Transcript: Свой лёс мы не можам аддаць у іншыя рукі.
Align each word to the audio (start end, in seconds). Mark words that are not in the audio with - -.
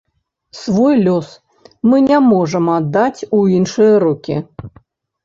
Свой 0.59 0.95
лёс 1.07 1.27
мы 1.89 1.97
не 2.07 2.17
можам 2.31 2.65
аддаць 2.77 3.27
у 3.41 3.43
іншыя 3.59 3.93
рукі. 4.05 4.35